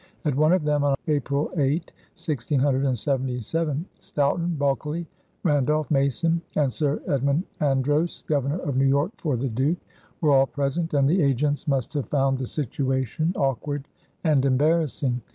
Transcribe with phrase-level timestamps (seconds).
[0.25, 5.05] At one of them, on April 8, 1677, Stoughton, Bulkeley,
[5.43, 9.77] Randolph, Mason, and Sir Edmund Andros, Governor of New York for the Duke,
[10.19, 13.87] were all present, and the agents must have found the situation awkward
[14.23, 15.21] and embarrassing.